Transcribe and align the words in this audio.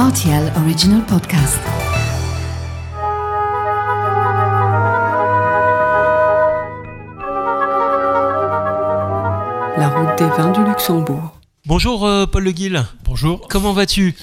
RTL 0.00 0.50
Original 0.56 1.04
Podcast. 1.04 1.58
La 9.76 9.88
route 9.90 10.16
des 10.16 10.24
vins 10.24 10.52
du 10.52 10.64
Luxembourg. 10.64 11.38
Bonjour 11.66 12.06
euh, 12.06 12.24
Paul 12.24 12.44
Le 12.44 12.52
Guil. 12.52 12.82
Bonjour. 13.04 13.46
Comment 13.50 13.74
vas-tu? 13.74 14.16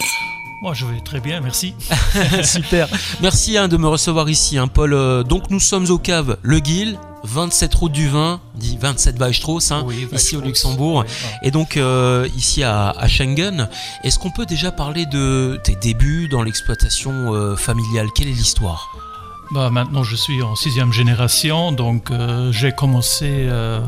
Moi, 0.63 0.74
je 0.74 0.88
vais 0.88 1.00
très 1.02 1.20
bien, 1.20 1.42
merci. 1.42 1.76
Super. 2.44 2.87
Merci 3.21 3.55
hein, 3.55 3.67
de 3.67 3.78
me 3.78 3.87
recevoir 3.87 4.28
ici, 4.29 4.57
hein, 4.57 4.67
Paul. 4.67 4.94
Euh, 4.94 5.21
donc 5.21 5.51
nous 5.51 5.59
sommes 5.59 5.91
au 5.91 5.99
cave 5.99 6.37
Le 6.41 6.57
Guil, 6.57 6.97
27 7.28 7.75
route 7.75 7.91
du 7.91 8.07
vin, 8.07 8.39
dit 8.55 8.78
27 8.79 9.19
Weichstrauss, 9.19 9.71
hein, 9.71 9.83
Oui, 9.85 10.07
ici 10.13 10.37
au. 10.37 10.41
Luxembourg. 10.41 11.03
Et 11.44 11.51
donc 11.51 11.77
euh, 11.77 12.27
ici 12.37 12.63
à, 12.63 12.89
à 12.91 13.07
Schengen, 13.07 13.67
est-ce 14.03 14.17
qu'on 14.17 14.31
peut 14.31 14.46
déjà 14.46 14.71
parler 14.71 15.05
de 15.05 15.59
tes 15.63 15.76
débuts 15.76 16.30
dans 16.30 16.41
l'exploitation 16.41 17.34
euh, 17.34 17.58
familiale? 17.58 18.08
Quelle 18.16 18.30
est 18.30 18.32
l'histoire? 18.32 18.95
Bah, 19.52 19.70
maintenant, 19.70 20.04
je 20.04 20.16
suis 20.16 20.41
en 20.41 20.55
sixième 20.55 20.94
génération, 20.94 21.73
donc 21.73 22.12
euh, 22.12 22.52
j'ai 22.52 22.71
commencé 22.71 23.49
à 23.49 23.82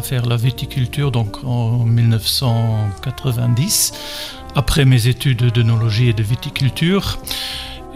faire 0.00 0.26
la 0.26 0.36
viticulture 0.36 1.10
donc 1.10 1.42
en 1.44 1.84
1990, 1.84 3.92
après 4.54 4.84
mes 4.84 5.08
études 5.08 5.50
d'œnologie 5.52 6.08
et 6.08 6.12
de 6.12 6.22
viticulture. 6.22 7.18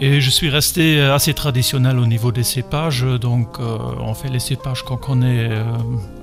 Et 0.03 0.19
je 0.19 0.31
suis 0.31 0.49
resté 0.49 0.99
assez 0.99 1.35
traditionnel 1.35 1.99
au 1.99 2.07
niveau 2.07 2.31
des 2.31 2.41
cépages, 2.41 3.05
donc 3.21 3.59
euh, 3.59 3.77
on 3.99 4.15
fait 4.15 4.29
les 4.29 4.39
cépages 4.39 4.81
qu'on 4.81 4.97
connaît 4.97 5.47
euh, 5.51 5.63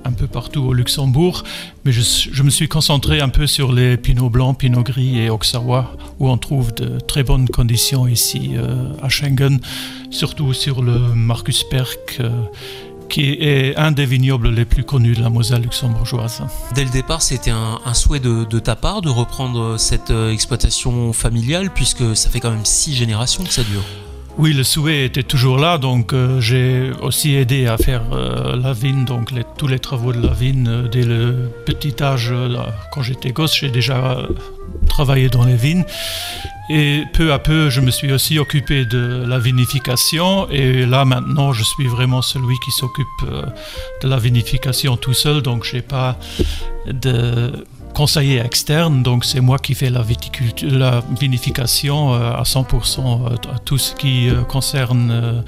un 0.03 0.11
peu 0.11 0.27
partout 0.27 0.59
au 0.63 0.73
Luxembourg, 0.73 1.43
mais 1.85 1.93
je, 1.93 2.43
me 2.43 2.49
suis 2.49 2.67
concentré 2.67 3.21
un 3.21 3.29
peu 3.29 3.47
sur 3.47 3.71
les 3.71 3.95
pinots 3.95 4.29
blancs, 4.29 4.57
pinots 4.57 4.83
gris 4.83 5.19
et 5.19 5.29
auxerrois, 5.29 5.95
où 6.19 6.29
on 6.29 6.37
trouve 6.37 6.73
de 6.73 6.99
très 6.99 7.23
bonnes 7.23 7.47
conditions 7.47 8.05
ici 8.05 8.51
euh, 8.55 8.91
à 9.01 9.07
Schengen, 9.07 9.59
surtout 10.09 10.53
sur 10.53 10.81
le 10.81 10.99
Marcus 11.15 11.63
Perk, 11.63 12.17
euh, 12.19 12.29
qui 13.09 13.31
est 13.39 13.75
un 13.75 13.91
des 13.91 14.05
vignobles 14.05 14.49
les 14.49 14.65
plus 14.65 14.83
connus 14.83 15.15
de 15.15 15.21
la 15.21 15.29
Moselle 15.29 15.63
luxembourgeoise. 15.63 16.43
Dès 16.75 16.83
le 16.83 16.89
départ, 16.91 17.21
c'était 17.21 17.51
un, 17.51 17.79
un 17.85 17.93
souhait 17.93 18.19
de, 18.19 18.45
de 18.45 18.59
ta 18.59 18.75
part 18.75 19.01
de 19.01 19.09
reprendre 19.09 19.77
cette 19.77 20.11
euh, 20.11 20.31
exploitation 20.31 21.11
familiale, 21.13 21.71
puisque 21.73 22.15
ça 22.15 22.29
fait 22.29 22.39
quand 22.39 22.51
même 22.51 22.65
six 22.65 22.93
générations 22.93 23.43
que 23.43 23.51
ça 23.53 23.63
dure. 23.63 23.83
Oui, 24.37 24.53
le 24.53 24.63
souhait 24.63 25.05
était 25.05 25.23
toujours 25.23 25.57
là, 25.57 25.77
donc 25.77 26.13
euh, 26.13 26.39
j'ai 26.39 26.91
aussi 27.01 27.35
aidé 27.35 27.67
à 27.67 27.77
faire 27.77 28.03
euh, 28.13 28.55
la 28.55 28.71
vigne, 28.71 29.03
donc 29.03 29.31
les- 29.31 29.43
tous 29.57 29.67
les 29.67 29.79
travaux 29.79 30.13
de 30.13 30.25
la 30.25 30.33
vigne 30.33 30.65
euh, 30.67 30.87
dès 30.87 31.03
le 31.03 31.49
petit 31.65 31.95
âge. 32.01 32.31
là, 32.31 32.67
quand 32.93 33.01
j'étais 33.01 33.31
gosse, 33.31 33.55
j'ai 33.59 33.69
déjà 33.69 34.19
travaillé 34.89 35.29
dans 35.29 35.45
les 35.45 35.55
vignes. 35.55 35.85
Et 36.69 37.03
peu 37.13 37.33
à 37.33 37.39
peu, 37.39 37.69
je 37.69 37.81
me 37.81 37.89
suis 37.89 38.11
aussi 38.11 38.37
occupé 38.37 38.85
de 38.85 39.23
la 39.27 39.39
vinification. 39.39 40.47
Et 40.51 40.85
là, 40.85 41.03
maintenant, 41.05 41.51
je 41.53 41.63
suis 41.63 41.87
vraiment 41.87 42.21
celui 42.21 42.55
qui 42.63 42.71
s'occupe 42.71 43.07
euh, 43.23 43.43
de 44.03 44.07
la 44.07 44.17
vinification 44.17 44.95
tout 44.97 45.13
seul. 45.15 45.41
Donc, 45.41 45.63
je 45.63 45.77
n'ai 45.77 45.81
pas 45.81 46.17
de 46.85 47.65
conseiller 47.95 48.39
externe. 48.39 49.01
Donc, 49.01 49.25
c'est 49.25 49.41
moi 49.41 49.57
qui 49.57 49.73
fais 49.73 49.89
la, 49.89 50.03
viticulture, 50.03 50.69
la 50.71 51.01
vinification 51.19 52.13
euh, 52.13 52.33
à 52.33 52.43
100%. 52.43 53.31
euh, 53.31 53.35
tout 53.65 53.79
ce 53.79 53.95
qui 53.95 54.29
concerne 54.47 55.43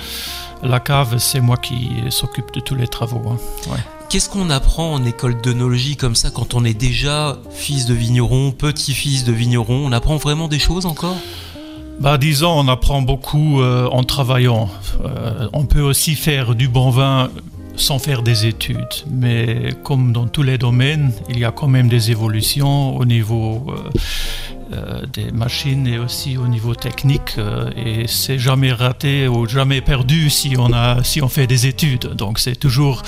la 0.63 0.79
cave, 0.79 1.17
c'est 1.19 1.39
moi 1.41 1.57
qui 1.57 1.91
s'occupe 2.09 2.51
de 2.53 2.61
tous 2.61 2.75
les 2.75 2.87
travaux. 2.87 3.21
hein. 3.29 3.77
Qu'est-ce 4.11 4.27
qu'on 4.27 4.49
apprend 4.49 4.95
en 4.95 5.05
école 5.05 5.39
d'œnologie 5.39 5.95
comme 5.95 6.15
ça 6.15 6.31
quand 6.31 6.53
on 6.53 6.65
est 6.65 6.73
déjà 6.73 7.37
fils 7.49 7.85
de 7.85 7.93
vigneron, 7.93 8.51
petit-fils 8.51 9.23
de 9.23 9.31
vigneron? 9.31 9.85
On 9.85 9.93
apprend 9.93 10.17
vraiment 10.17 10.49
des 10.49 10.59
choses 10.59 10.85
encore? 10.85 11.15
Bah, 12.01 12.17
disons, 12.17 12.51
on 12.59 12.67
apprend 12.67 13.01
beaucoup 13.01 13.61
euh, 13.61 13.87
en 13.87 14.03
travaillant. 14.03 14.67
Euh, 15.05 15.47
on 15.53 15.63
peut 15.63 15.79
aussi 15.79 16.15
faire 16.15 16.55
du 16.55 16.67
bon 16.67 16.89
vin 16.89 17.31
sans 17.77 17.99
faire 17.99 18.21
des 18.21 18.45
études, 18.47 19.05
mais 19.09 19.69
comme 19.81 20.11
dans 20.11 20.27
tous 20.27 20.43
les 20.43 20.57
domaines, 20.57 21.13
il 21.29 21.39
y 21.39 21.45
a 21.45 21.51
quand 21.51 21.69
même 21.69 21.87
des 21.87 22.11
évolutions 22.11 22.97
au 22.97 23.05
niveau 23.05 23.65
euh, 24.73 25.05
des 25.13 25.31
machines 25.31 25.87
et 25.87 25.97
aussi 25.97 26.35
au 26.35 26.49
niveau 26.49 26.75
technique, 26.75 27.37
et 27.77 28.07
c'est 28.07 28.39
jamais 28.39 28.73
raté 28.73 29.29
ou 29.29 29.47
jamais 29.47 29.79
perdu 29.79 30.29
si 30.29 30.55
on 30.57 30.73
a 30.73 31.01
si 31.01 31.21
on 31.21 31.29
fait 31.29 31.47
des 31.47 31.65
études. 31.65 32.13
Donc 32.13 32.39
c'est 32.39 32.57
toujours 32.57 33.03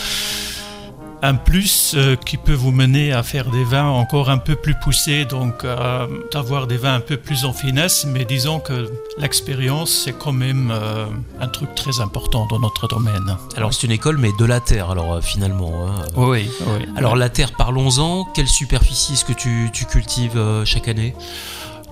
un 1.24 1.36
plus 1.36 1.94
euh, 1.96 2.18
qui 2.18 2.36
peut 2.38 2.54
vous 2.54 2.72
mener 2.74 3.14
à 3.14 3.24
faire 3.24 3.50
des 3.50 3.64
vins 3.64 3.88
encore 3.88 4.30
un 4.30 4.38
peu 4.38 4.56
plus 4.56 4.76
poussés, 4.76 5.24
donc 5.24 5.64
euh, 5.64 6.06
d'avoir 6.34 6.68
des 6.68 6.76
vins 6.78 6.96
un 6.96 7.00
peu 7.00 7.16
plus 7.18 7.46
en 7.46 7.54
finesse, 7.54 8.06
mais 8.06 8.26
disons 8.26 8.60
que 8.60 8.92
l'expérience, 9.18 9.90
c'est 10.04 10.12
quand 10.12 10.34
même 10.34 10.70
euh, 10.72 11.06
un 11.40 11.48
truc 11.48 11.74
très 11.76 12.02
important 12.02 12.46
dans 12.48 12.60
notre 12.60 12.88
domaine. 12.90 13.38
Alors 13.56 13.74
c'est 13.74 13.88
une 13.88 13.94
école 13.94 14.18
mais 14.18 14.32
de 14.38 14.44
la 14.46 14.60
terre 14.60 14.92
alors 14.92 15.14
euh, 15.14 15.22
finalement. 15.22 15.72
hein. 15.88 16.04
oui, 16.18 16.50
oui. 16.68 16.86
Alors 16.98 17.16
la 17.16 17.30
terre, 17.30 17.54
parlons-en. 17.58 18.26
Quelle 18.36 18.50
superficie 18.50 19.14
est-ce 19.14 19.24
que 19.26 19.34
tu, 19.34 19.70
tu 19.72 19.86
cultives 19.86 20.38
euh, 20.38 20.66
chaque 20.66 20.90
année? 20.90 21.16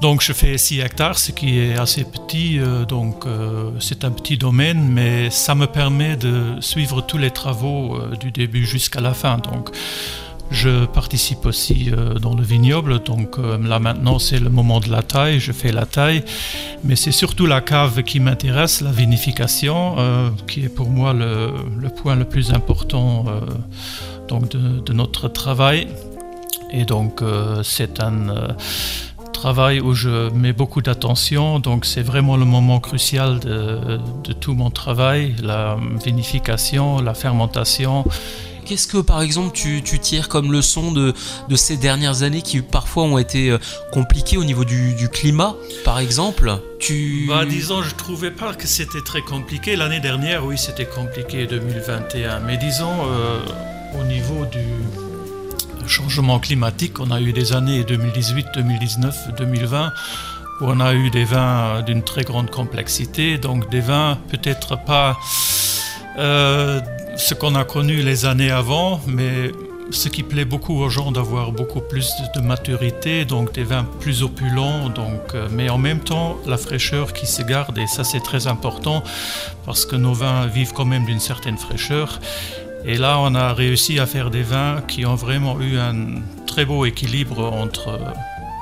Donc 0.02 0.24
je 0.24 0.34
fais 0.34 0.58
6 0.58 0.80
hectares, 0.80 1.20
ce 1.20 1.32
qui 1.32 1.60
est 1.60 1.78
assez 1.78 2.04
petit, 2.04 2.58
euh, 2.58 2.86
donc 2.86 3.28
euh, 3.28 3.70
c'est 3.80 4.04
un 4.04 4.10
petit 4.10 4.36
domaine, 4.36 4.82
mais 4.82 5.30
ça 5.30 5.54
me 5.54 5.68
permet 5.68 6.16
de 6.16 6.60
suivre 6.60 7.02
tous 7.02 7.20
les 7.20 7.30
travaux 7.30 7.98
euh, 7.98 8.16
du 8.16 8.32
début 8.32 8.66
jusqu'à 8.66 9.00
la 9.00 9.14
fin. 9.14 9.38
Donc 9.38 9.70
je 10.50 10.86
participe 10.86 11.46
aussi 11.46 11.92
dans 12.20 12.36
le 12.36 12.44
vignoble, 12.44 13.00
donc 13.04 13.38
là 13.38 13.80
maintenant 13.80 14.20
c'est 14.20 14.38
le 14.38 14.50
moment 14.50 14.82
de 14.82 14.90
la 14.90 15.02
taille, 15.02 15.40
je 15.40 15.54
fais 15.54 15.72
la 15.72 15.86
taille, 15.86 16.26
mais 16.84 16.98
c'est 16.98 17.14
surtout 17.14 17.46
la 17.46 17.62
cave 17.62 18.04
qui 18.04 18.20
m'intéresse, 18.20 18.82
la 18.82 18.92
vinification, 18.92 19.96
qui 20.50 20.66
est 20.66 20.76
pour 20.76 20.90
moi 20.90 21.14
le, 21.14 21.88
point 21.88 22.18
le 22.18 22.26
plus 22.26 22.52
important 22.52 23.28
donc 24.28 24.50
de, 24.50 24.82
de 24.82 24.92
notre 24.92 25.30
travail. 25.30 25.88
Et 26.74 26.84
donc 26.84 27.24
c'est 27.64 28.02
un... 28.02 28.58
travail 29.42 29.80
où 29.80 29.96
je 29.96 30.30
mets 30.36 30.54
beaucoup 30.54 30.84
d'attention, 30.84 31.58
donc 31.58 31.86
c'est 31.86 32.04
vraiment 32.04 32.38
le 32.38 32.46
moment 32.46 32.80
crucial 32.80 33.40
de, 33.40 34.00
de 34.24 34.34
tout 34.34 34.54
mon 34.54 34.70
travail, 34.70 35.36
la 35.42 35.80
vinification, 36.06 37.02
la 37.02 37.16
fermentation. 37.16 38.06
Qu'est-ce 38.66 38.86
que 38.86 39.00
par 39.00 39.24
exemple 39.24 39.52
tu, 39.52 39.82
tu 39.82 39.98
tires 39.98 40.30
comme 40.30 40.52
leçon 40.52 40.92
de, 40.92 41.16
de 41.50 41.56
ces 41.56 41.76
dernières 41.76 42.22
années 42.22 42.44
qui 42.44 42.62
parfois 42.62 43.06
ont 43.06 43.18
été 43.18 43.50
euh, 43.50 43.58
compliquées 43.92 44.38
au 44.38 44.44
niveau 44.44 44.64
du, 44.64 44.94
du 44.94 45.10
climat 45.10 45.56
par 45.84 45.98
exemple? 45.98 46.60
Tu... 46.80 47.26
Bah, 47.28 47.44
disons, 47.44 47.82
je 47.82 47.96
trouvais 47.96 48.30
pas 48.30 48.54
que 48.54 48.68
c'était 48.68 49.02
très 49.02 49.22
compliqué. 49.22 49.76
L'année 49.76 50.00
dernière, 50.02 50.46
oui, 50.46 50.56
c'était 50.56 50.86
compliqué 50.86 51.48
2021, 51.48 52.42
mais 52.42 52.58
disons, 52.58 52.94
euh, 53.10 53.40
au 54.00 54.04
niveau 54.04 54.46
du 54.46 54.68
changement 55.92 56.40
climatique, 56.40 57.02
on 57.02 57.12
a 57.12 57.20
eu 57.20 57.34
des 57.34 57.52
années 57.52 57.84
2018, 57.84 58.48
2019, 58.56 59.36
2020 59.38 59.92
où 60.62 60.66
on 60.66 60.80
a 60.80 60.94
eu 60.94 61.10
des 61.10 61.26
vins 61.26 61.82
d'une 61.82 62.02
très 62.02 62.24
grande 62.24 62.50
complexité, 62.50 63.38
donc 63.38 63.70
des 63.70 63.82
vins 63.82 64.18
peut-être 64.30 64.78
pas 64.86 65.18
euh, 66.18 66.80
ce 67.18 67.34
qu'on 67.34 67.56
a 67.56 67.66
connu 67.66 67.96
les 68.04 68.26
années 68.26 68.52
avant, 68.52 69.02
mais 69.06 69.52
ce 69.90 70.08
qui 70.08 70.24
plaît 70.24 70.46
beaucoup 70.46 70.80
aux 70.80 70.88
gens 70.88 71.12
d'avoir 71.12 71.52
beaucoup 71.52 71.82
plus 71.82 72.10
de, 72.36 72.40
maturité, 72.40 73.26
donc 73.26 73.54
des 73.54 73.66
vins 73.66 73.86
plus 74.00 74.24
opulents, 74.24 74.88
donc, 74.88 75.36
euh, 75.36 75.50
mais 75.52 75.70
en 75.70 75.78
même 75.78 76.00
temps 76.00 76.38
la 76.46 76.58
fraîcheur 76.58 77.12
qui 77.12 77.28
se 77.28 77.42
garde, 77.42 77.78
et 77.78 77.88
ça 77.88 78.06
c'est 78.06 78.22
très 78.22 78.48
important 78.48 79.04
parce 79.66 79.86
que 79.86 79.98
nos 79.98 80.14
vins 80.14 80.46
vivent 80.48 80.72
quand 80.72 80.86
même 80.86 81.04
d'une 81.04 81.20
certaine 81.20 81.58
fraîcheur. 81.58 82.22
Et 82.86 82.98
là, 82.98 83.20
on 83.20 83.36
a 83.36 83.54
réussi 83.54 84.00
à 84.00 84.06
faire 84.06 84.30
des 84.32 84.44
vins 84.44 84.82
qui 84.88 85.06
ont 85.06 85.16
vraiment 85.16 85.60
eu 85.62 85.78
un 85.78 85.96
très 86.48 86.66
beau 86.66 86.86
équilibre 86.86 87.52
entre 87.54 87.90
euh, 87.90 87.98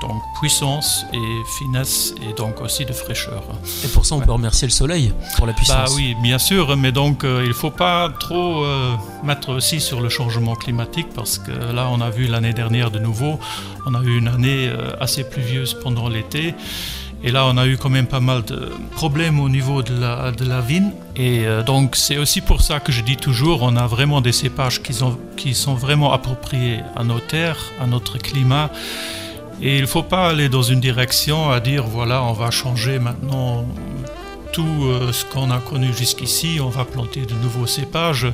donc, 0.00 0.22
puissance 0.40 1.04
et 1.12 1.18
finesse 1.58 2.14
et 2.28 2.32
donc 2.34 2.60
aussi 2.62 2.84
de 2.86 2.92
fraîcheur. 2.92 3.42
Et 3.84 3.88
pour 3.88 4.06
ça 4.06 4.14
on 4.14 4.20
peut 4.20 4.32
remercier 4.32 4.66
le 4.66 4.72
soleil 4.72 5.12
pour 5.36 5.46
la 5.46 5.52
Bah 5.52 5.56
puissance. 5.58 5.94
oui, 5.94 6.16
bien 6.22 6.38
sûr, 6.38 6.74
mais 6.76 6.90
donc 6.92 7.22
euh, 7.24 7.40
il 7.42 7.48
ne 7.48 7.52
faut 7.54 7.70
pas 7.70 8.08
trop 8.18 8.64
euh, 8.64 8.94
mettre 9.24 9.50
aussi 9.54 9.78
sur 9.80 10.00
le 10.00 10.08
changement 10.08 10.54
climatique 10.54 11.08
parce 11.14 11.38
que 11.38 11.50
là, 11.50 11.88
on 11.90 12.00
a 12.00 12.08
vu 12.10 12.26
l'année 12.26 12.54
dernière 12.54 12.90
de 12.90 12.98
nouveau, 12.98 13.38
on 13.86 13.94
a 13.94 14.02
eu 14.02 14.16
une 14.18 14.28
année 14.28 14.68
euh, 14.68 14.92
assez 15.00 15.22
pluvieuse 15.24 15.74
pendant 15.82 16.08
l'été. 16.08 16.54
Et 17.22 17.30
là, 17.30 17.46
on 17.46 17.56
a 17.58 17.66
eu 17.66 17.76
quand 17.76 17.90
même 17.90 18.06
pas 18.06 18.20
mal 18.20 18.42
de 18.44 18.70
problèmes 18.92 19.40
au 19.40 19.48
niveau 19.48 19.82
de 19.82 19.98
la, 19.98 20.32
de 20.32 20.44
la 20.44 20.60
vigne. 20.60 20.92
Et 21.16 21.46
euh, 21.46 21.62
donc, 21.62 21.96
c'est 21.96 22.16
aussi 22.16 22.40
pour 22.40 22.62
ça 22.62 22.80
que 22.80 22.92
je 22.92 23.02
dis 23.02 23.16
toujours, 23.16 23.62
on 23.62 23.76
a 23.76 23.86
vraiment 23.86 24.22
des 24.22 24.32
cépages 24.32 24.82
qui 24.82 24.94
sont, 24.94 25.18
qui 25.36 25.54
sont 25.54 25.74
vraiment 25.74 26.12
appropriés 26.12 26.80
à 26.96 27.04
nos 27.04 27.20
terres, 27.20 27.72
à 27.78 27.86
notre 27.86 28.16
climat. 28.16 28.70
Et 29.60 29.76
il 29.76 29.82
ne 29.82 29.86
faut 29.86 30.02
pas 30.02 30.28
aller 30.30 30.48
dans 30.48 30.62
une 30.62 30.80
direction 30.80 31.50
à 31.50 31.60
dire, 31.60 31.84
voilà, 31.84 32.22
on 32.22 32.32
va 32.32 32.50
changer 32.50 32.98
maintenant 32.98 33.66
tout 34.52 34.84
euh, 34.84 35.12
ce 35.12 35.24
qu'on 35.26 35.50
a 35.50 35.58
connu 35.58 35.92
jusqu'ici, 35.92 36.58
on 36.60 36.70
va 36.70 36.84
planter 36.84 37.26
de 37.26 37.34
nouveaux 37.34 37.66
cépages 37.66 38.26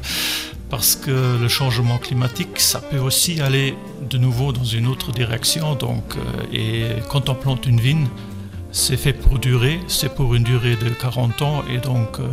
parce 0.71 0.97
que 0.97 1.39
le 1.41 1.49
changement 1.49 1.99
climatique, 1.99 2.59
ça 2.59 2.81
peut 2.81 2.99
aussi 2.99 3.41
aller 3.41 3.75
de 4.09 4.19
nouveau 4.19 4.53
dans 4.53 4.65
une 4.65 4.87
autre 4.87 5.13
direction. 5.13 5.75
Donc, 5.75 6.05
euh, 6.17 6.53
et 6.53 7.03
quand 7.11 7.29
on 7.29 7.35
plante 7.35 7.67
une 7.67 7.81
vigne, 7.81 8.07
c'est 8.77 8.97
fait 8.97 9.13
pour 9.15 9.39
durer, 9.39 9.81
c'est 9.89 10.15
pour 10.15 10.35
une 10.35 10.43
durée 10.45 10.77
de 10.77 10.91
40 10.91 11.43
ans 11.43 11.65
et 11.73 11.79
donc 11.79 12.21
euh, 12.21 12.29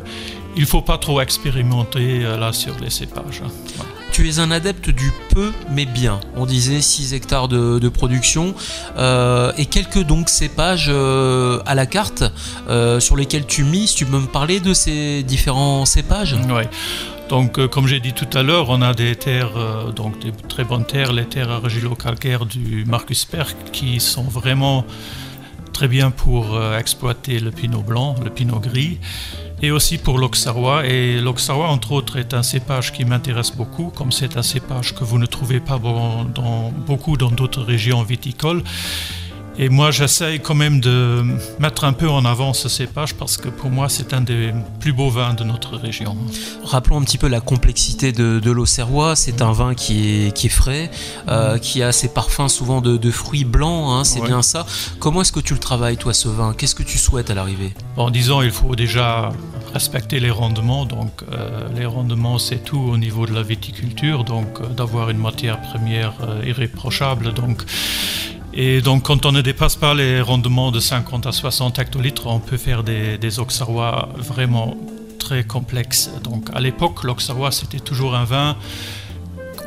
il 0.55 0.61
ne 0.63 0.67
faut 0.67 0.81
pas 0.81 0.97
trop 0.97 1.21
expérimenter 1.21 2.25
euh, 2.25 2.37
là 2.37 2.51
sur 2.53 2.73
les 2.81 2.89
cépages. 2.89 3.41
hein. 3.45 3.49
Tu 4.11 4.29
es 4.29 4.37
un 4.39 4.51
adepte 4.51 4.89
du 4.91 5.11
peu 5.29 5.51
mais 5.71 5.85
bien. 5.85 6.19
On 6.35 6.45
disait 6.45 6.81
6 6.81 7.13
hectares 7.15 7.47
de, 7.47 7.79
de 7.79 7.89
production 7.89 8.53
euh, 8.97 9.51
et 9.57 9.65
quelques 9.65 10.03
donc 10.03 10.29
cépages 10.29 10.89
à 10.89 11.75
la 11.75 11.85
carte 11.87 12.23
sur 12.99 13.15
lesquels 13.15 13.47
tu 13.47 13.63
mises. 13.63 13.95
Tu 13.95 14.05
peux 14.05 14.19
me 14.19 14.27
parler 14.27 14.59
de 14.59 14.73
ces 14.75 15.23
différents 15.23 15.85
cépages? 15.85 16.35
Ouais. 16.51 16.69
Donc, 17.29 17.57
euh, 17.57 17.67
comme 17.67 17.87
j'ai 17.87 17.99
dit 17.99 18.13
tout 18.13 18.27
à 18.37 18.43
l'heure, 18.43 18.69
on 18.69 18.81
a 18.83 18.93
des 18.93 19.15
terres, 19.15 19.57
euh, 19.57 19.91
donc 19.91 20.19
des 20.19 20.31
très 20.49 20.63
bonnes 20.63 20.85
terres, 20.85 21.13
les 21.13 21.25
terres 21.25 21.49
argilo-calcaires 21.49 22.45
du 22.45 22.85
Marcus 22.85 23.25
Perk, 23.25 23.55
qui 23.71 23.99
sont 23.99 24.23
vraiment 24.23 24.85
très 25.73 25.87
bien 25.87 26.11
pour 26.11 26.55
euh, 26.55 26.77
exploiter 26.77 27.39
le 27.39 27.51
pinot 27.51 27.81
blanc, 27.81 28.15
le 28.23 28.29
pinot 28.29 28.59
gris, 28.59 28.99
et 29.61 29.71
aussi 29.71 29.97
pour 29.97 30.17
l'Auxerrois. 30.17 30.85
Et 30.85 31.19
l'Auxerrois, 31.19 31.67
entre 31.67 31.91
autres, 31.91 32.17
est 32.17 32.33
un 32.33 32.43
cépage 32.43 32.93
qui 32.93 33.03
m'intéresse 33.03 33.51
beaucoup, 33.51 33.91
comme 33.93 34.11
c'est 34.11 34.37
un 34.37 34.43
cépage 34.43 34.93
que 34.93 35.03
vous 35.03 35.17
ne 35.17 35.25
trouvez 35.25 35.59
pas 35.59 35.79
dans, 35.79 36.71
beaucoup 36.71 37.17
dans 37.17 37.31
d'autres 37.31 37.63
régions 37.63 38.03
viticoles. 38.03 38.63
Et 39.57 39.69
moi, 39.69 39.91
j'essaye 39.91 40.39
quand 40.39 40.55
même 40.55 40.79
de 40.79 41.23
mettre 41.59 41.83
un 41.83 41.93
peu 41.93 42.09
en 42.09 42.25
avant 42.25 42.53
ce 42.53 42.67
cépage 42.69 43.13
parce 43.13 43.37
que 43.37 43.49
pour 43.49 43.69
moi, 43.69 43.87
c'est 43.87 44.13
un 44.13 44.21
des 44.21 44.51
plus 44.79 44.93
beaux 44.93 45.09
vins 45.11 45.35
de 45.35 45.43
notre 45.43 45.77
région. 45.77 46.17
Rappelons 46.63 46.97
un 46.97 47.03
petit 47.03 47.19
peu 47.19 47.27
la 47.27 47.39
complexité 47.39 48.11
de, 48.11 48.39
de 48.39 48.51
l'Auxerrois. 48.51 49.15
C'est 49.15 49.43
un 49.43 49.51
vin 49.51 49.75
qui 49.75 50.25
est, 50.27 50.35
qui 50.35 50.47
est 50.47 50.49
frais, 50.49 50.89
euh, 51.27 51.59
qui 51.59 51.83
a 51.83 51.91
ses 51.91 52.07
parfums 52.09 52.47
souvent 52.47 52.81
de, 52.81 52.97
de 52.97 53.11
fruits 53.11 53.45
blancs, 53.45 53.91
hein, 53.91 54.03
c'est 54.03 54.21
Ouais. 54.21 54.27
bien 54.27 54.41
ça. 54.41 54.65
Comment 54.99 55.21
est-ce 55.21 55.31
que 55.31 55.39
tu 55.39 55.53
le 55.53 55.59
travailles, 55.59 55.97
toi, 55.97 56.13
ce 56.13 56.29
vin? 56.29 56.53
Qu'est-ce 56.57 56.75
que 56.75 56.83
tu 56.83 56.97
souhaites 56.97 57.29
à 57.29 57.33
l'arrivée? 57.35 57.73
En 57.97 58.09
disant, 58.09 58.41
il 58.41 58.51
faut 58.51 58.75
déjà 58.75 59.31
respecter 59.73 60.19
les 60.19 60.31
rendements. 60.31 60.85
Donc, 60.85 61.11
euh, 61.31 61.67
les 61.75 61.85
rendements, 61.85 62.39
c'est 62.39 62.63
tout 62.63 62.79
au 62.79 62.97
niveau 62.97 63.25
de 63.27 63.33
la 63.33 63.43
viticulture. 63.43 64.23
Donc, 64.23 64.47
euh, 64.61 64.67
d'avoir 64.67 65.09
une 65.11 65.17
matière 65.19 65.61
première 65.61 66.13
irréprochable. 66.45 67.33
Donc, 67.33 67.63
et 68.55 68.81
donc, 68.81 69.03
quand 69.03 69.25
on 69.25 69.31
ne 69.31 69.41
dépasse 69.41 69.75
pas 69.75 69.93
les 69.93 70.21
rendements 70.21 70.71
de 70.71 70.79
50 70.79 71.25
à 71.25 71.31
60 71.31 71.79
hectolitres, 71.79 72.27
on 72.27 72.39
peut 72.39 72.57
faire 72.57 72.83
des, 72.83 73.17
des 73.17 73.39
Auxerrois 73.39 74.09
vraiment 74.17 74.77
très 75.17 75.43
complexes. 75.43 76.11
Donc, 76.23 76.49
à 76.53 76.59
l'époque, 76.59 77.03
l'Auxerrois, 77.03 77.51
c'était 77.51 77.79
toujours 77.79 78.15
un 78.15 78.25
vin 78.25 78.55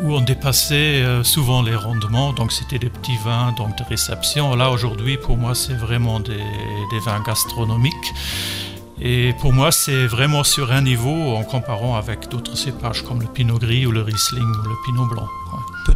où 0.02 0.14
on 0.14 0.20
dépassait 0.20 1.02
euh, 1.02 1.24
souvent 1.24 1.62
les 1.62 1.74
rendements, 1.74 2.32
donc 2.32 2.52
c'était 2.52 2.78
des 2.78 2.90
petits 2.90 3.16
vins 3.24 3.52
donc 3.56 3.76
de 3.78 3.84
réception. 3.84 4.54
Là 4.54 4.70
aujourd'hui, 4.70 5.16
pour 5.16 5.36
moi, 5.36 5.54
c'est 5.54 5.74
vraiment 5.74 6.20
des, 6.20 6.36
des 6.36 6.98
vins 7.04 7.22
gastronomiques. 7.26 7.94
Et 9.00 9.34
pour 9.40 9.52
moi, 9.52 9.72
c'est 9.72 10.06
vraiment 10.06 10.44
sur 10.44 10.72
un 10.72 10.82
niveau 10.82 11.34
en 11.36 11.42
comparant 11.44 11.96
avec 11.96 12.28
d'autres 12.28 12.56
cépages 12.56 13.02
comme 13.02 13.20
le 13.20 13.26
Pinot 13.26 13.58
Gris 13.58 13.86
ou 13.86 13.90
le 13.90 14.02
Riesling 14.02 14.42
ou 14.42 14.68
le 14.68 14.76
Pinot 14.86 15.06
Blanc. 15.06 15.28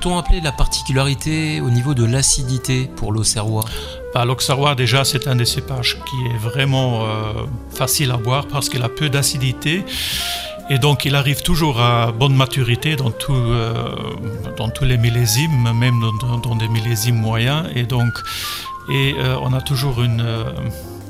Peut-on 0.00 0.16
appeler 0.16 0.40
la 0.40 0.52
particularité 0.52 1.60
au 1.60 1.68
niveau 1.68 1.92
de 1.92 2.06
l'acidité 2.06 2.88
pour 2.96 3.12
l'Auxerrois? 3.12 3.66
Bah, 4.14 4.24
L'Auxerrois, 4.24 4.74
déjà, 4.74 5.04
c'est 5.04 5.28
un 5.28 5.36
des 5.36 5.44
cépages 5.44 5.98
qui 6.08 6.16
est 6.26 6.38
vraiment 6.38 7.04
euh, 7.04 7.32
facile 7.70 8.10
à 8.10 8.16
boire 8.16 8.46
parce 8.46 8.70
qu'il 8.70 8.82
a 8.82 8.88
peu 8.88 9.10
d'acidité. 9.10 9.84
Et 10.70 10.78
donc, 10.78 11.04
il 11.04 11.14
arrive 11.14 11.42
toujours 11.42 11.82
à 11.82 12.12
bonne 12.12 12.34
maturité 12.34 12.96
dans, 12.96 13.12
euh, 13.28 13.94
dans 14.56 14.70
tous 14.70 14.86
les 14.86 14.96
millésimes, 14.96 15.70
même 15.74 16.00
dans, 16.42 16.56
des 16.56 16.68
millésimes 16.68 17.20
moyens. 17.20 17.66
Et 17.74 17.82
donc, 17.82 18.14
et, 18.90 19.16
euh, 19.18 19.36
on 19.42 19.52
a 19.52 19.60
toujours 19.60 20.00
une, 20.00 20.24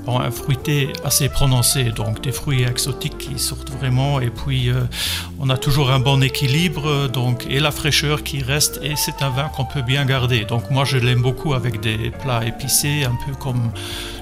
un 0.08 0.30
fruité 0.30 0.92
assez 1.04 1.28
prononcé, 1.28 1.84
donc 1.84 2.22
des 2.22 2.32
fruits 2.32 2.62
exotiques 2.62 3.18
qui 3.18 3.38
sortent 3.38 3.70
vraiment. 3.70 4.20
Et 4.20 4.30
puis, 4.30 4.70
euh, 4.70 4.82
on 5.38 5.50
a 5.50 5.56
toujours 5.56 5.90
un 5.90 6.00
bon 6.00 6.22
équilibre, 6.22 7.08
donc, 7.08 7.46
et 7.48 7.60
la 7.60 7.70
fraîcheur 7.70 8.22
qui 8.22 8.42
reste. 8.42 8.80
Et 8.82 8.96
c'est 8.96 9.22
un 9.22 9.30
vin 9.30 9.48
qu'on 9.48 9.64
peut 9.64 9.82
bien 9.82 10.04
garder. 10.04 10.44
Donc, 10.44 10.70
moi, 10.70 10.84
je 10.84 10.98
l'aime 10.98 11.22
beaucoup 11.22 11.54
avec 11.54 11.80
des 11.80 12.10
plats 12.10 12.44
épicés, 12.44 13.04
un 13.04 13.16
peu 13.26 13.34
comme 13.34 13.70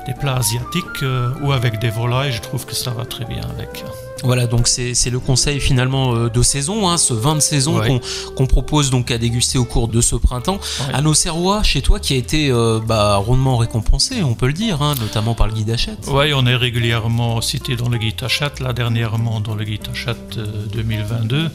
des 0.06 0.14
plats 0.14 0.36
asiatiques 0.36 1.02
euh, 1.02 1.32
ou 1.42 1.52
avec 1.52 1.78
des 1.78 1.90
volailles. 1.90 2.32
Je 2.32 2.40
trouve 2.40 2.66
que 2.66 2.74
ça 2.74 2.90
va 2.90 3.04
très 3.04 3.24
bien 3.24 3.42
avec. 3.56 3.84
Voilà, 4.24 4.46
donc 4.46 4.66
c'est 4.68 5.10
le 5.10 5.18
conseil 5.20 5.60
finalement 5.60 6.14
euh, 6.14 6.28
de 6.28 6.42
saison, 6.42 6.88
hein, 6.88 6.98
ce 6.98 7.14
vin 7.14 7.34
de 7.34 7.40
saison 7.40 7.78
Ouais. 7.78 8.00
qu'on 8.34 8.46
propose 8.46 8.90
donc 8.90 9.10
à 9.10 9.18
déguster 9.18 9.58
au 9.58 9.64
cours 9.64 9.88
de 9.88 10.00
ce 10.00 10.16
printemps. 10.16 10.58
Ouais. 10.80 10.94
Un 10.94 11.06
Auxerrois, 11.06 11.62
chez 11.62 11.82
toi, 11.82 12.00
qui 12.00 12.14
a 12.14 12.16
été 12.16 12.50
euh, 12.50 12.80
bah, 12.84 13.16
rondement 13.16 13.56
récompensé, 13.56 14.22
on 14.22 14.34
peut 14.34 14.46
le 14.48 14.52
dire, 14.52 14.82
hein, 14.82 14.94
notamment 15.00 15.34
par 15.34 15.46
le 15.46 15.52
guide 15.52 15.70
Hachette. 15.70 16.08
Oui, 16.08 16.32
on 16.34 16.46
est 16.46 16.56
régulièrement 16.56 17.40
cité 17.40 17.76
dans 17.76 17.88
le 17.88 17.98
guide 17.98 18.20
Hachette. 18.22 18.60
Là, 18.60 18.72
dernièrement, 18.72 19.40
dans 19.40 19.54
le 19.54 19.64
guide 19.64 19.86
Hachette 19.92 20.36
euh, 20.38 20.46
2022, 20.72 21.50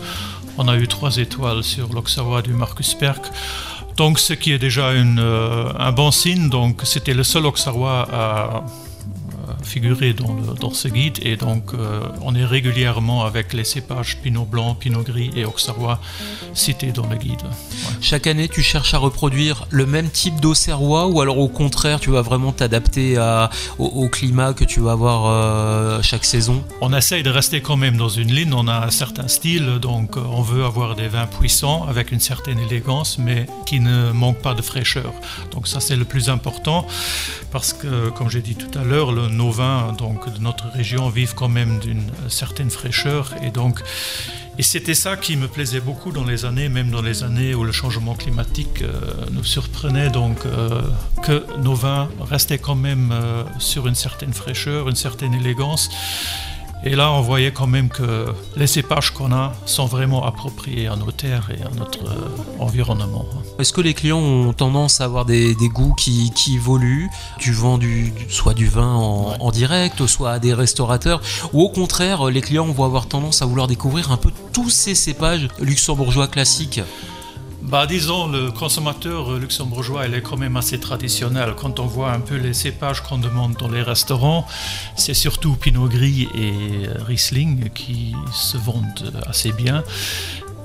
on 0.58 0.68
a 0.68 0.78
eu 0.78 0.88
trois 0.88 1.18
étoiles 1.18 1.64
sur 1.64 1.92
l'Auxerrois 1.94 2.42
du 2.42 2.54
Marcus 2.54 2.94
Perk. 2.94 3.26
Donc, 3.98 4.20
ce 4.20 4.34
qui 4.34 4.52
est 4.54 4.58
déjà 4.60 4.94
une, 4.94 5.20
euh, 5.20 5.66
un 5.78 5.92
bon 5.92 6.12
signe. 6.12 6.50
Donc, 6.50 6.82
c'était 6.84 7.14
le 7.14 7.24
seul 7.24 7.46
Auxerrois 7.46 8.08
à 8.12 8.64
à 9.64 9.66
figurer 9.66 10.14
dans, 10.14 10.34
le- 10.34 10.54
dans 10.60 10.74
ce 10.74 10.88
guide. 10.88 11.18
Et 11.22 11.36
donc, 11.38 11.74
euh, 11.74 12.02
on 12.22 12.36
est 12.36 12.46
régulièrement 12.46 13.24
avec 13.26 13.54
les 13.54 13.64
cépages 13.64 14.18
Pinot 14.22 14.46
Blanc, 14.46 14.76
Pinot 14.76 15.04
Gris 15.04 15.32
et 15.36 15.46
Auxerrois 15.46 16.00
cités 16.54 16.92
dans 16.92 17.08
le 17.08 17.16
guide. 17.16 17.42
Ouais. 17.42 17.96
Chaque 18.02 18.28
année, 18.28 18.48
tu 18.48 18.62
cherches 18.62 18.94
à 18.94 18.98
reproduire 18.98 19.66
le 19.70 19.86
même 19.86 20.10
type 20.10 20.40
d'Auxerrois 20.42 21.08
ou 21.08 21.22
alors 21.22 21.38
au 21.40 21.48
contraire, 21.48 22.00
tu 22.00 22.12
vas 22.12 22.22
vraiment 22.22 22.52
t'adapter 22.52 23.18
au, 23.80 23.86
au 23.86 24.10
climat 24.10 24.54
que 24.54 24.66
tu 24.66 24.80
vas 24.82 24.92
avoir 24.92 25.26
euh, 25.28 26.02
chaque 26.02 26.26
saison? 26.26 26.64
On 26.82 26.94
essaye 26.94 27.24
de 27.24 27.30
rester 27.30 27.62
quand 27.62 27.78
même 27.78 27.98
dans 27.98 28.10
une 28.10 28.32
ligne, 28.32 28.54
on 28.54 28.68
a 28.68 28.86
un 28.86 28.92
certain 28.92 29.28
style, 29.28 29.80
donc 29.80 30.18
euh, 30.18 30.22
on 30.40 30.42
veut 30.42 30.66
avoir 30.66 30.96
des 30.96 31.08
vins 31.08 31.26
puissants 31.28 31.86
avec 31.88 32.12
une 32.12 32.20
certaine 32.20 32.60
élégance, 32.60 33.18
mais 33.18 33.46
qui 33.66 33.80
ne 33.80 34.12
manquent 34.12 34.42
pas 34.42 34.54
de 34.54 34.62
fraîcheur. 34.62 35.12
Donc 35.52 35.68
ça 35.68 35.80
c'est 35.80 35.96
le 35.96 36.06
plus 36.06 36.30
important, 36.30 36.86
parce 37.52 37.74
que 37.74 38.10
comme 38.10 38.30
j'ai 38.30 38.42
dit 38.42 38.56
tout 38.56 38.78
à 38.78 38.84
l'heure, 38.84 39.12
le- 39.12 39.30
nos 39.30 39.52
vins 39.54 39.94
donc, 39.94 40.32
de 40.34 40.40
notre 40.40 40.68
région 40.68 41.08
vivent 41.10 41.36
quand 41.36 41.48
même 41.48 41.80
d'une 41.80 42.04
certaine 42.28 42.70
fraîcheur, 42.70 43.34
et 43.42 43.52
donc 43.52 43.82
et 44.60 44.62
c'était 44.62 44.94
ça 44.94 45.18
qui 45.18 45.36
me 45.36 45.48
plaisait 45.48 45.80
beaucoup 45.80 46.12
dans 46.12 46.24
les 46.24 46.46
années, 46.46 46.70
même 46.70 46.92
dans 46.92 47.02
les 47.02 47.24
années 47.24 47.56
où 47.56 47.64
le 47.64 47.72
changement 47.72 48.14
climatique 48.14 48.84
euh, 48.84 49.26
nous 49.32 49.44
surprenait, 49.44 50.10
donc 50.10 50.46
euh, 50.46 50.82
que 51.24 51.44
nos 51.58 51.74
vins 51.74 52.08
restaient 52.22 52.60
quand 52.60 52.76
même 52.76 53.12
euh, 53.12 53.44
sur 53.58 53.88
une 53.88 53.96
certaine 53.96 54.32
fraîcheur, 54.32 54.90
une 54.90 54.96
certaine 54.96 55.34
élégance. 55.34 55.90
Et 56.86 56.96
là, 56.98 57.12
on 57.14 57.22
voyait 57.22 57.52
quand 57.52 57.66
même 57.68 57.88
que 57.88 58.26
les 58.58 58.68
cépages 58.68 59.12
qu'on 59.12 59.32
a 59.32 59.54
sont 59.66 59.86
vraiment 59.86 60.26
appropriés 60.26 60.88
à 60.88 60.98
nos 60.98 61.12
terres 61.12 61.50
et 61.58 61.62
à 61.64 61.70
notre 61.78 62.04
euh, 62.06 62.60
environnement. 62.60 63.26
Est-ce 63.58 63.72
que 63.72 63.80
les 63.80 63.94
clients 63.94 64.20
ont 64.20 64.52
tendance 64.52 65.00
à 65.00 65.06
avoir 65.06 65.24
des, 65.24 65.56
des 65.56 65.70
goûts 65.70 65.94
qui, 65.94 66.32
qui 66.36 66.56
évoluent 66.56 67.10
Tu 67.40 67.54
vends 67.54 67.78
du, 67.78 68.12
du- 68.12 68.26
soit 68.30 68.54
du 68.54 68.68
vin 68.68 68.94
en, 68.96 69.30
Ouais. 69.30 69.36
en 69.40 69.52
direct, 69.52 70.06
soit 70.08 70.32
à 70.32 70.40
des 70.40 70.54
restaurateurs, 70.54 71.22
ou 71.54 71.62
au 71.62 71.70
contraire, 71.70 72.26
les 72.26 72.42
clients 72.42 72.66
vont 72.66 72.84
avoir 72.84 73.06
tendance 73.08 73.42
à 73.42 73.46
vouloir 73.46 73.68
découvrir 73.68 74.12
un 74.12 74.18
peu 74.18 74.32
tous 74.52 74.70
ces 74.70 74.94
cépages 74.96 75.48
luxembourgeois 75.62 76.28
classiques? 76.28 76.82
Bah, 77.74 77.88
disons, 77.88 78.28
le 78.28 78.52
consommateur 78.52 79.32
euh, 79.32 79.40
luxembourgeois, 79.40 80.06
il 80.06 80.14
est 80.14 80.22
quand 80.22 80.38
même 80.38 80.58
assez 80.58 80.80
traditionnel. 80.80 81.56
Quand 81.58 81.80
on 81.80 81.88
voit 81.88 82.12
un 82.12 82.20
peu 82.20 82.36
les 82.36 82.54
cépages 82.54 83.02
qu'on 83.02 83.18
demande 83.18 83.56
dans 83.56 83.68
les 83.68 83.82
restaurants, 83.82 84.46
c'est 84.96 85.16
surtout 85.16 85.56
Pinot 85.56 85.88
Gris 85.88 86.28
et 86.36 86.54
euh, 86.86 87.04
Riesling 87.04 87.72
qui 87.72 88.14
se 88.32 88.58
vendent 88.58 89.12
euh, 89.16 89.22
assez 89.28 89.52
bien. 89.54 89.84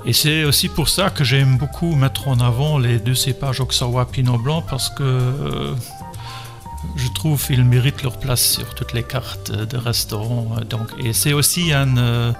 Et 0.04 0.12
c'est 0.12 0.44
aussi 0.44 0.68
pour 0.68 0.90
ça 0.90 1.08
que 1.08 1.24
j'aime 1.24 1.56
beaucoup 1.56 1.94
mettre 1.94 2.28
en 2.28 2.40
avant 2.40 2.76
les 2.76 2.98
deux 2.98 3.14
cépages 3.14 3.60
Auxerrois 3.60 4.06
Pinot 4.06 4.36
Blanc 4.36 4.62
parce 4.68 4.90
que 4.90 5.74
je 6.94 7.08
trouve 7.14 7.42
qu'ils 7.42 7.64
méritent 7.64 8.02
leur 8.02 8.18
place 8.18 8.42
sur 8.42 8.74
toutes 8.74 8.92
les 8.92 9.02
cartes 9.02 9.50
de 9.50 9.78
restaurants. 9.78 10.56
Donc, 10.68 10.88
et 11.02 11.14
c'est 11.14 11.32
aussi 11.32 11.72
un, 11.72 12.34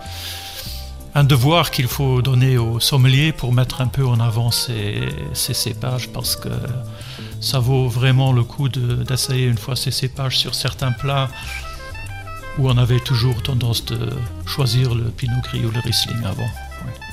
un 1.18 1.24
devoir 1.24 1.70
qu'il 1.70 1.88
faut 1.88 2.22
donner 2.22 2.58
aux 2.58 2.80
sommeliers 2.80 3.32
pour 3.32 3.52
mettre 3.52 3.80
un 3.80 3.86
peu 3.88 4.06
en 4.06 4.20
avant 4.20 4.50
ces, 4.50 5.08
ces 5.32 5.54
cépages 5.54 6.08
parce 6.10 6.36
que 6.36 6.48
ça 7.40 7.58
vaut 7.58 7.88
vraiment 7.88 8.32
le 8.32 8.44
coup 8.44 8.68
de- 8.68 9.02
d'essayer 9.02 9.46
une 9.46 9.58
fois 9.58 9.74
ces 9.76 9.90
cépages 9.90 10.38
sur 10.38 10.54
certains 10.54 10.92
plats 10.92 11.28
où 12.58 12.68
on 12.68 12.76
avait 12.78 13.00
toujours 13.00 13.42
tendance 13.42 13.84
de 13.84 13.98
choisir 14.46 14.94
le 14.94 15.04
Pinot 15.04 15.40
Gris 15.44 15.64
ou 15.64 15.70
le 15.70 15.80
Riesling 15.80 16.24
avant. 16.24 16.48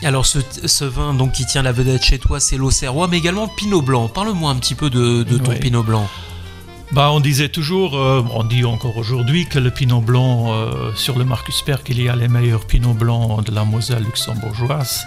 Alors 0.03 0.25
ce, 0.25 0.39
ce 0.65 0.85
vin 0.85 1.13
donc 1.13 1.31
qui 1.33 1.45
tient 1.45 1.62
la 1.63 1.71
vedette 1.71 2.03
chez 2.03 2.19
toi, 2.19 2.39
c'est 2.39 2.57
l'Auxerrois, 2.57 3.07
mais 3.07 3.17
également 3.17 3.43
le 3.43 3.55
Pinot 3.55 3.81
Blanc. 3.81 4.07
Parle-moi 4.07 4.51
un 4.51 4.55
petit 4.55 4.75
peu 4.75 4.89
de, 4.89 5.24
de 5.24 5.38
ton 5.38 5.51
Ouais. 5.51 5.59
Pinot 5.59 5.83
Blanc. 5.83 6.07
Bah, 6.92 7.12
on 7.12 7.20
disait 7.20 7.50
toujours, 7.50 7.98
euh, 7.98 8.24
on 8.34 8.44
dit 8.44 8.63
encore 8.63 8.96
aujourd'hui 8.98 9.48
que 9.48 9.60
le 9.60 9.72
Pinot 9.72 10.01
Blanc, 10.01 10.54
euh, 10.54 10.94
sur 10.96 11.18
le 11.18 11.25
Marcus 11.25 11.62
Perk, 11.63 11.88
il 11.89 12.01
y 12.01 12.10
a 12.10 12.15
les 12.15 12.27
meilleurs 12.27 12.65
Pinot 12.65 12.94
Blancs 12.94 13.44
de 13.46 13.51
la 13.51 13.65
Moselle 13.65 14.04
luxembourgeoise. 14.04 15.06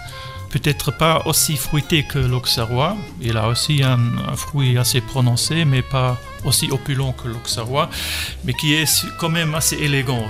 peut-être 0.49 0.91
pas 0.91 1.21
aussi 1.25 1.55
fruité 1.57 2.03
que 2.03 2.17
l'Auxerrois. 2.17 2.97
Il 3.21 3.37
a 3.37 3.47
aussi 3.47 3.83
un, 3.83 3.99
fruit 4.35 4.77
assez 4.79 4.99
prononcé, 4.99 5.63
mais 5.63 5.83
pas 5.83 6.17
aussi 6.43 6.71
opulent 6.71 7.13
que 7.13 7.27
l'Auxerrois, 7.27 7.89
mais 8.43 8.53
qui 8.53 8.73
est 8.73 9.05
quand 9.19 9.29
même 9.29 9.53
assez 9.53 9.75
élégant. 9.75 10.25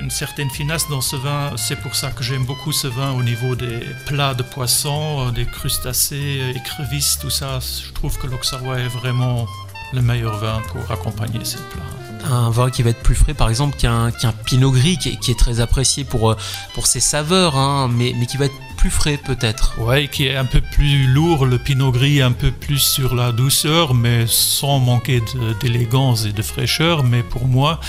Une 0.00 0.10
certaine 0.10 0.48
finesse 0.48 0.88
dans 0.88 1.00
ce 1.00 1.16
vin, 1.16 1.52
c'est 1.56 1.80
pour 1.80 1.96
ça 1.96 2.10
que 2.12 2.22
j'aime 2.22 2.44
beaucoup 2.44 2.72
ce 2.72 2.86
vin 2.86 3.10
au 3.12 3.22
niveau 3.22 3.56
des 3.56 3.80
plats 4.06 4.34
de 4.34 4.44
poisson, 4.44 5.30
des 5.32 5.44
crustacés, 5.44 6.54
écrevisses, 6.54 7.18
tout 7.20 7.30
ça. 7.30 7.58
Je 7.60 7.92
trouve 7.92 8.16
que 8.18 8.28
l'Auxerrois 8.28 8.78
est 8.78 8.88
vraiment 8.88 9.46
le 9.92 10.02
meilleur 10.02 10.36
vin 10.38 10.60
pour 10.72 10.90
accompagner 10.90 11.44
ces 11.44 11.58
plats. 11.58 12.30
Un 12.30 12.50
vin 12.50 12.70
qui 12.70 12.82
va 12.82 12.90
être 12.90 13.02
plus 13.02 13.14
frais, 13.14 13.32
par 13.32 13.48
exemple, 13.48 13.76
qu'un 13.76 14.10
pinot 14.44 14.72
gris, 14.72 14.98
qui 14.98 15.08
est, 15.08 15.38
très 15.38 15.60
apprécié 15.60 16.04
pour, 16.04 16.30
euh, 16.30 16.36
pour 16.74 16.86
ses 16.86 17.00
saveurs, 17.00 17.56
hein, 17.56 17.88
mais, 17.92 18.12
mais 18.18 18.26
qui 18.26 18.36
va 18.36 18.46
être 18.46 18.54
plus 18.76 18.90
frais 18.90 19.18
peut-être. 19.18 19.74
Oui, 19.78 20.08
qui 20.08 20.26
est 20.26 20.36
un 20.36 20.44
peu 20.44 20.60
plus 20.60 21.06
lourd, 21.06 21.46
le 21.46 21.58
pinot 21.58 21.90
gris 21.90 22.22
un 22.22 22.32
peu 22.32 22.50
plus 22.50 22.78
sur 22.78 23.14
la 23.14 23.32
douceur, 23.32 23.94
mais 23.94 24.24
sans 24.26 24.78
manquer 24.78 25.22
d'élégance 25.60 26.26
et 26.26 26.32
de 26.32 26.42
fraîcheur. 26.42 27.02
Mais 27.04 27.22
pour 27.22 27.46
moi, 27.46 27.80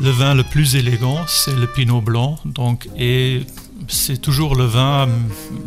le 0.00 0.10
vin 0.10 0.34
le 0.34 0.44
plus 0.44 0.76
élégant, 0.76 1.24
c'est 1.26 1.54
le 1.54 1.66
pinot 1.66 2.00
blanc. 2.00 2.38
Donc, 2.44 2.88
et 2.96 3.46
c'est 3.88 4.20
toujours 4.20 4.54
le 4.54 4.64
vin, 4.64 5.08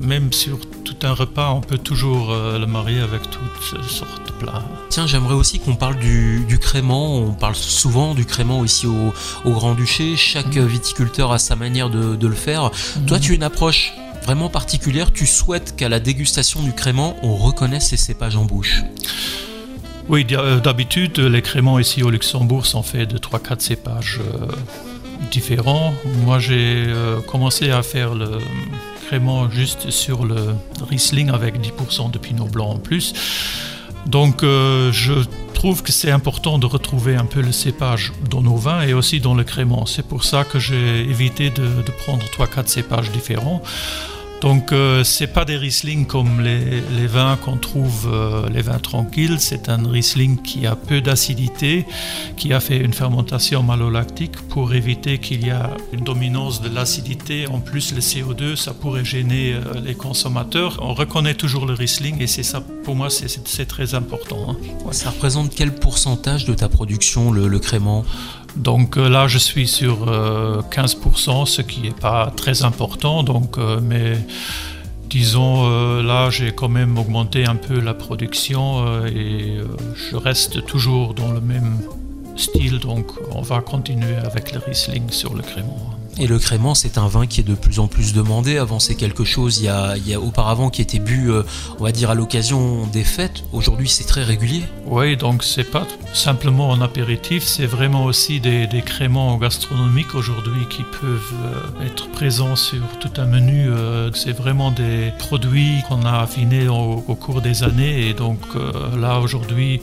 même 0.02 0.32
sur 0.32 0.60
un 1.04 1.14
repas, 1.14 1.52
on 1.52 1.62
peut 1.62 1.78
toujours 1.78 2.32
euh, 2.32 2.58
le 2.58 2.66
marier 2.66 3.00
avec 3.00 3.22
toutes 3.30 3.82
sortes 3.88 4.28
de 4.28 4.32
plats. 4.32 4.64
Tiens, 4.90 5.08
j'aimerais 5.08 5.34
aussi 5.34 5.60
qu'on 5.60 5.76
parle 5.76 5.98
du, 5.98 6.58
crément. 6.60 7.18
On 7.18 7.34
parle 7.34 7.56
souvent 7.56 8.14
du 8.14 8.26
crément 8.26 8.64
ici 8.64 8.88
au, 8.88 9.14
Grand-Duché. 9.46 10.16
Chaque 10.16 10.56
mm. 10.56 10.66
viticulteur 10.66 11.32
a 11.32 11.40
sa 11.40 11.56
manière 11.56 11.90
de, 11.90 12.28
le 12.28 12.36
faire. 12.36 12.66
Mm. 12.66 13.06
Toi, 13.06 13.20
tu 13.20 13.32
as 13.32 13.36
une 13.36 13.44
approche 13.44 13.94
vraiment 14.24 14.50
particulière. 14.50 15.12
Tu 15.12 15.26
souhaites 15.26 15.76
qu'à 15.76 15.90
la 15.90 16.00
dégustation 16.00 16.62
du 16.62 16.74
crément, 16.74 17.18
on 17.24 17.36
reconnaisse 17.36 17.88
ses 17.88 17.98
cépages 17.98 18.36
en 18.36 18.46
bouche. 18.46 18.84
Oui, 20.10 20.26
euh, 20.32 20.60
d'habitude, 20.60 21.20
les 21.20 21.42
créments 21.42 21.80
ici 21.80 22.04
au 22.04 22.10
Luxembourg 22.10 22.66
sont 22.66 22.84
faits 22.84 23.10
de 23.10 23.18
3-4 23.18 23.60
cépages. 23.62 24.20
Euh, 24.22 24.48
différents. 25.32 25.94
Moi, 26.24 26.40
j'ai 26.40 26.86
euh, 26.88 27.20
commencé 27.22 27.72
à 27.72 27.84
faire 27.84 28.16
le 28.16 28.40
crément 29.06 29.50
juste 29.50 29.90
sur 29.90 30.26
le 30.26 30.56
Riesling 30.90 31.30
avec 31.30 31.60
10% 31.60 32.12
de 32.12 32.18
Pinot 32.18 32.46
Blanc 32.46 32.72
en 32.72 32.80
plus. 32.80 33.14
Donc, 34.08 34.44
euh, 34.44 34.92
je 34.92 35.14
trouve 35.54 35.82
que 35.82 35.92
c'est 35.92 36.12
important 36.12 36.58
de 36.58 36.66
retrouver 36.66 37.16
un 37.16 37.26
peu 37.26 37.42
le 37.42 37.52
cépage 37.52 38.12
dans 38.30 38.42
nos 38.42 38.56
vins 38.56 38.82
et 38.82 38.94
aussi 38.94 39.20
dans 39.20 39.34
le 39.34 39.44
crément. 39.44 39.86
C'est 39.86 40.06
pour 40.06 40.24
ça 40.24 40.44
que 40.44 40.60
j'ai 40.60 41.02
évité 41.02 41.50
de, 41.50 41.64
de 41.64 41.92
prendre 42.04 42.26
3-4 42.26 42.68
cépages 42.68 43.12
différents. 43.12 43.62
Donc 44.44 44.74
euh, 44.74 45.06
c'est 45.06 45.28
pas 45.28 45.46
des 45.46 45.56
Riesling 45.56 46.06
comme 46.06 46.42
les, 46.42 47.08
vins 47.08 47.38
qu'on 47.38 47.56
trouve, 47.56 48.10
euh, 48.12 48.50
les 48.50 48.62
vins 48.62 48.78
tranquilles. 48.78 49.38
C'est 49.40 49.70
un 49.70 49.88
Riesling 49.90 50.42
qui 50.42 50.68
a 50.68 50.76
peu 50.76 51.00
d'acidité, 51.00 51.86
qui 52.36 52.52
a 52.52 52.60
fait 52.60 52.76
une 52.76 52.92
fermentation 52.92 53.64
malolactique 53.64 54.36
pour 54.50 54.74
éviter 54.74 55.20
qu'il 55.20 55.48
y 55.48 55.50
ait 55.50 55.56
une 55.94 56.04
dominance 56.04 56.62
de 56.62 56.68
l'acidité. 56.68 57.48
En 57.48 57.62
plus, 57.62 57.94
le 57.94 58.02
CO2, 58.02 58.58
ça 58.58 58.74
pourrait 58.74 59.06
gêner 59.06 59.54
euh, 59.54 59.80
les 59.82 59.96
consommateurs. 59.96 60.78
On 60.82 60.94
reconnaît 60.94 61.36
toujours 61.36 61.66
le 61.66 61.74
Riesling 61.74 62.22
et 62.22 62.28
c'est 62.28 62.44
ça, 62.44 62.62
pour 62.84 62.98
moi, 62.98 63.08
c'est 63.10 63.66
très 63.66 63.96
important. 63.96 64.46
Hein. 64.50 64.58
Ça 64.92 65.12
représente 65.12 65.56
quel 65.56 65.74
pourcentage 65.74 66.44
de 66.44 66.54
ta 66.54 66.68
production, 66.68 67.32
le, 67.32 67.48
le 67.48 67.60
crément? 67.60 68.04
Donc 68.56 68.98
euh, 68.98 69.10
là, 69.10 69.28
je 69.28 69.38
suis 69.38 69.68
sur 69.68 70.06
15%, 70.06 70.10
euh, 70.10 71.46
ce 71.46 71.62
qui 71.62 71.82
n'est 71.82 71.92
pas 71.92 72.32
très 72.36 72.64
important. 72.64 73.24
Donc, 73.24 73.58
euh, 73.58 73.80
mais 73.82 74.18
disons, 75.10 76.02
là, 76.02 76.30
j'ai 76.30 76.52
quand 76.54 76.70
même 76.70 76.98
augmenté 76.98 77.46
un 77.46 77.56
peu 77.56 77.80
la 77.80 77.94
production 77.94 79.06
et 79.06 79.58
je 79.96 80.16
reste 80.16 80.66
toujours 80.66 81.14
dans 81.14 81.32
le 81.32 81.40
même 81.40 81.78
style. 82.36 82.80
Donc, 82.80 83.12
on 83.32 83.42
va 83.42 83.62
continuer 83.62 84.16
avec 84.16 84.54
le 84.54 84.60
Riesling 84.60 85.12
sur 85.12 85.36
le 85.36 85.44
crément. 85.44 85.94
Et 86.20 86.28
le 86.28 86.38
crément, 86.38 86.76
c'est 86.76 86.98
un 87.00 87.08
vin 87.08 87.26
qui 87.26 87.42
est 87.42 87.44
de 87.44 87.56
plus 87.56 87.80
en 87.80 87.88
plus 87.88 88.14
demandé. 88.14 88.58
Avant, 88.58 88.80
c'est 88.80 88.94
quelque 88.96 89.24
chose, 89.24 89.60
il 89.60 89.66
y, 89.66 89.68
a, 89.68 89.98
il 89.98 90.08
y 90.08 90.14
a 90.14 90.20
auparavant, 90.20 90.70
qui 90.70 90.82
était 90.82 91.00
bu, 91.00 91.32
euh, 91.32 91.44
on 91.80 91.84
va 91.84 91.92
dire, 91.92 92.12
à 92.12 92.16
l'occasion 92.16 92.86
des 92.88 93.04
fêtes. 93.04 93.44
Aujourd'hui, 93.52 93.90
c'est 93.90 94.04
très 94.04 94.24
régulier. 94.24 94.64
Oui, 94.86 95.18
donc 95.18 95.44
c'est 95.44 95.64
pas 95.64 95.88
simplement 96.14 96.72
un 96.74 96.82
apéritif, 96.82 97.44
c'est 97.44 97.66
vraiment 97.66 98.06
aussi 98.06 98.40
des, 98.40 98.68
des 98.68 98.84
créments 98.84 99.38
gastronomiques 99.38 100.14
aujourd'hui 100.14 100.68
qui 100.70 100.84
peuvent 101.02 101.34
euh, 101.46 101.86
être 101.86 102.08
présents 102.10 102.56
sur 102.56 102.84
tout 103.00 103.12
un 103.18 103.26
menu. 103.26 103.70
Euh, 103.70 104.12
c'est 104.14 104.34
vraiment 104.34 104.70
des 104.70 105.12
produits 105.18 105.82
qu'on 105.90 106.06
a 106.06 106.20
affinés 106.20 106.68
au, 106.68 107.04
au, 107.08 107.16
cours 107.16 107.42
des 107.42 107.64
années. 107.64 108.08
Et 108.10 108.14
donc 108.14 108.40
là, 109.00 109.20
aujourd'hui, 109.20 109.82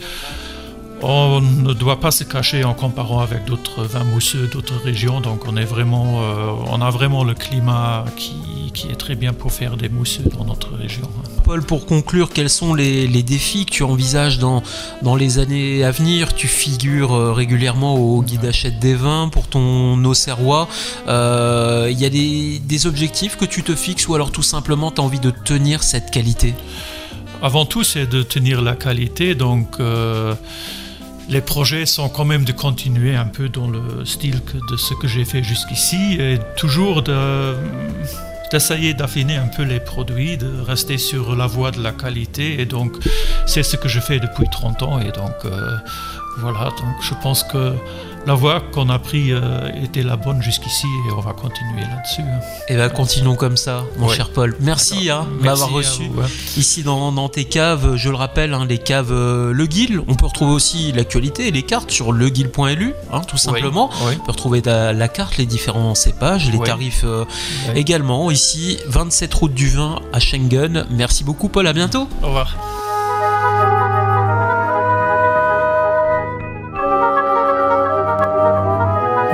on 1.02 1.40
ne 1.40 1.72
doit 1.72 2.00
pas 2.00 2.10
se 2.10 2.24
cacher 2.24 2.64
en 2.64 2.74
comparant 2.74 3.20
avec 3.20 3.44
d'autres 3.44 3.84
vins 3.84 4.04
mousseux 4.04 4.48
d'autres 4.52 4.78
régions, 4.82 5.20
donc 5.20 5.46
on, 5.46 5.56
est 5.56 5.64
vraiment, 5.64 6.22
euh, 6.22 6.50
on 6.66 6.80
a 6.80 6.90
vraiment 6.90 7.24
le 7.24 7.34
climat 7.34 8.04
qui, 8.16 8.30
est 8.90 8.94
très 8.94 9.14
bien 9.14 9.34
pour 9.34 9.52
faire 9.52 9.76
des 9.76 9.90
mousseux 9.90 10.24
dans 10.38 10.44
notre 10.44 10.74
région. 10.74 11.02
Paul, 11.44 11.62
pour 11.62 11.84
conclure, 11.84 12.30
quels 12.32 12.48
sont 12.48 12.72
les, 12.72 13.22
défis 13.22 13.66
que 13.66 13.72
tu 13.72 13.82
envisages 13.82 14.38
dans, 14.38 14.62
dans 15.02 15.16
les 15.16 15.38
années 15.38 15.84
à 15.84 15.90
venir? 15.90 16.34
Tu 16.34 16.46
figures 16.46 17.12
euh, 17.12 17.32
régulièrement 17.32 17.96
au 17.96 18.22
guide 18.22 18.44
achète 18.46 18.78
des 18.78 18.94
vins 18.94 19.28
pour 19.28 19.48
ton 19.48 20.02
Auxerrois. 20.04 20.68
Euh, 21.08 21.88
il 21.90 22.00
y 22.00 22.06
a 22.06 22.10
des, 22.10 22.86
objectifs 22.86 23.36
que 23.36 23.44
tu 23.44 23.62
te 23.62 23.74
fixes 23.74 24.08
ou 24.08 24.14
alors 24.14 24.30
tout 24.30 24.42
simplement 24.42 24.90
tu 24.90 25.02
as 25.02 25.04
envie 25.04 25.20
de 25.20 25.30
tenir 25.30 25.82
cette 25.82 26.10
qualité? 26.10 26.54
Avant 27.42 27.66
tout, 27.66 27.84
c'est 27.84 28.06
de 28.06 28.22
tenir 28.22 28.62
la 28.62 28.74
qualité, 28.74 29.34
donc 29.34 29.76
les 31.30 31.40
projets 31.40 31.86
sont 31.86 32.08
quand 32.08 32.24
même 32.24 32.44
de 32.44 32.52
continuer 32.52 33.14
un 33.14 33.26
peu 33.26 33.48
dans 33.48 33.68
le 33.68 34.04
style 34.04 34.42
de 34.70 34.76
ce 34.76 34.94
que 34.94 35.06
j'ai 35.06 35.24
fait 35.24 35.44
jusqu'ici 35.44 36.16
et 36.18 36.38
toujours 36.56 37.02
d'essayer 38.50 38.94
d'affiner 38.94 39.36
un 39.36 39.46
peu 39.46 39.62
les 39.62 39.78
produits, 39.78 40.36
de 40.36 40.60
rester 40.60 40.98
sur 40.98 41.36
la 41.36 41.46
voie 41.46 41.70
de 41.70 41.80
la 41.80 41.92
qualité. 41.92 42.60
Et 42.60 42.66
donc, 42.66 42.92
c'est 43.46 43.62
ce 43.62 43.76
que 43.76 43.88
je 43.88 44.00
fais 44.00 44.18
depuis 44.18 44.46
30 44.50 44.82
ans. 44.82 44.98
Et 44.98 45.12
donc, 45.12 45.36
euh, 45.44 45.76
voilà, 46.38 46.64
donc 46.64 46.96
je 47.00 47.14
pense 47.22 47.44
que 47.44 47.74
la 48.26 48.34
voie 48.34 48.60
qu'on 48.60 48.88
a 48.88 48.98
prise 48.98 49.32
euh, 49.32 49.70
était 49.82 50.02
la 50.02 50.16
bonne 50.16 50.42
jusqu'ici 50.42 50.86
et 51.08 51.12
on 51.12 51.20
va 51.20 51.32
continuer 51.32 51.82
là-dessus. 51.82 52.20
Et 52.20 52.24
hein. 52.24 52.40
eh 52.68 52.76
bien, 52.76 52.88
continuons 52.88 53.34
comme 53.34 53.56
ça, 53.56 53.84
mon 53.98 54.08
cher 54.08 54.30
Paul. 54.30 54.56
Merci 54.60 55.10
hein, 55.10 55.26
de 55.40 55.44
m'avoir 55.44 55.70
reçu 55.70 56.04
hein. 56.04 56.26
ici 56.56 56.82
dans, 56.82 57.28
tes 57.28 57.44
caves. 57.44 57.96
Je 57.96 58.08
le 58.08 58.16
rappelle, 58.16 58.56
les 58.68 58.78
caves 58.78 59.12
euh, 59.12 59.52
Le 59.52 59.66
Guil. 59.66 60.00
On 60.08 60.14
peut 60.14 60.26
retrouver 60.26 60.52
aussi 60.52 60.92
l'actualité 60.92 61.48
et 61.48 61.50
les 61.50 61.62
cartes 61.62 61.90
sur 61.90 62.12
leguil.lu, 62.12 62.94
tout 63.26 63.38
simplement. 63.38 63.90
On 64.02 64.24
peut 64.24 64.32
retrouver 64.32 64.62
la 64.62 65.08
carte, 65.08 65.36
les 65.36 65.46
différents 65.46 65.94
cépages, 65.94 66.50
les 66.50 66.58
tarifs 66.58 67.04
euh, 67.04 67.24
également. 67.74 68.30
Ici, 68.30 68.78
27 68.86 69.32
route 69.34 69.54
du 69.54 69.68
vin 69.68 70.00
à 70.12 70.20
Schengen. 70.20 70.86
Merci 70.90 71.24
beaucoup, 71.24 71.48
Paul. 71.48 71.66
À 71.66 71.72
bientôt. 71.72 72.08
Au 72.22 72.26
revoir. 72.26 72.56